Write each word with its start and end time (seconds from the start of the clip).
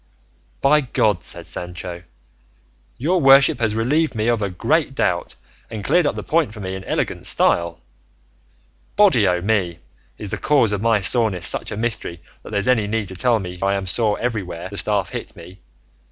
"By 0.61 0.81
God," 0.81 1.21
said 1.21 1.45
Sancho, 1.45 2.01
"your 2.97 3.21
worship 3.21 3.59
has 3.59 3.75
relieved 3.75 4.15
me 4.15 4.29
of 4.29 4.41
a 4.41 4.49
great 4.49 4.95
doubt, 4.95 5.35
and 5.69 5.83
cleared 5.83 6.07
up 6.07 6.15
the 6.15 6.23
point 6.23 6.55
for 6.55 6.59
me 6.59 6.73
in 6.73 6.83
elegant 6.85 7.27
style! 7.27 7.79
Body 8.95 9.27
o' 9.27 9.41
me! 9.43 9.77
is 10.17 10.31
the 10.31 10.39
cause 10.39 10.71
of 10.71 10.81
my 10.81 11.01
soreness 11.01 11.45
such 11.45 11.71
a 11.71 11.77
mystery 11.77 12.19
that 12.41 12.49
there's 12.49 12.67
any 12.67 12.87
need 12.87 13.09
to 13.09 13.15
tell 13.15 13.37
me 13.37 13.59
I 13.61 13.75
am 13.75 13.85
sore 13.85 14.19
everywhere 14.19 14.69
the 14.69 14.77
staff 14.77 15.09
hit 15.09 15.35
me? 15.35 15.59